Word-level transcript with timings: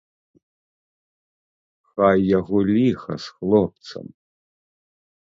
Хай 1.91 2.17
яго 2.39 2.57
ліха 2.73 3.13
з 3.27 3.39
хлопцам! 3.39 4.05